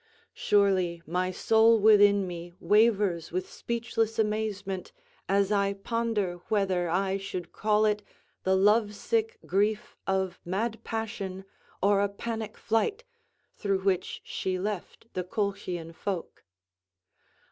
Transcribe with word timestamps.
Surely 0.33 0.99
my 1.05 1.29
soul 1.29 1.79
within 1.79 2.25
me 2.25 2.55
wavers 2.59 3.31
with 3.31 3.47
speechless 3.47 4.17
amazement 4.17 4.91
as 5.29 5.51
I 5.51 5.73
ponder 5.73 6.37
whether 6.47 6.89
I 6.89 7.17
should 7.19 7.51
call 7.51 7.85
it 7.85 8.01
the 8.41 8.55
lovesick 8.55 9.37
grief 9.45 9.95
of 10.07 10.39
mad 10.43 10.83
passion 10.83 11.45
or 11.83 12.01
a 12.01 12.09
panic 12.09 12.57
flight, 12.57 13.03
through 13.55 13.81
which 13.83 14.21
she 14.23 14.57
left 14.57 15.05
the 15.13 15.23
Colchian 15.23 15.93
folk. 15.93 16.45